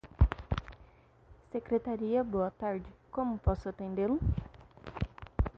[1.51, 2.87] Secretaria, boa tarde.
[3.11, 4.17] Como posso atendê-lo?